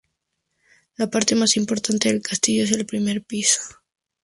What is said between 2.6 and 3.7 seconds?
es el primer piso.